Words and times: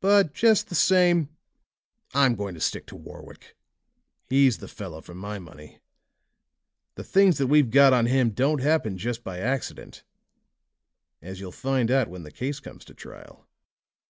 But, 0.00 0.32
just 0.32 0.70
the 0.70 0.74
same, 0.74 1.28
I'm 2.14 2.34
going 2.34 2.54
to 2.54 2.62
stick 2.62 2.86
to 2.86 2.96
Warwick. 2.96 3.54
He's 4.30 4.56
the 4.56 4.68
fellow 4.68 5.02
for 5.02 5.14
my 5.14 5.38
money; 5.38 5.80
the 6.94 7.04
things 7.04 7.36
that 7.36 7.48
we've 7.48 7.70
got 7.70 7.92
on 7.92 8.06
him 8.06 8.30
don't 8.30 8.62
happen 8.62 8.96
just 8.96 9.22
by 9.22 9.40
accident, 9.40 10.02
as 11.20 11.40
you'll 11.40 11.52
find 11.52 11.90
out 11.90 12.08
when 12.08 12.22
the 12.22 12.32
case 12.32 12.58
comes 12.58 12.86
to 12.86 12.94
trial." 12.94 13.46